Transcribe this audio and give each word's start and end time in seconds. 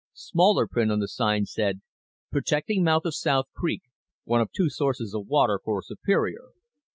Smaller 0.15 0.65
print 0.67 0.91
on 0.91 0.97
the 0.97 1.07
sign 1.07 1.45
said: 1.45 1.81
_Protecting 2.33 2.81
mouth 2.81 3.05
of 3.05 3.13
South 3.13 3.45
Creek, 3.55 3.83
one 4.23 4.41
of 4.41 4.51
two 4.51 4.67
sources 4.67 5.13
of 5.13 5.27
water 5.27 5.59
for 5.63 5.83
Superior. 5.83 6.53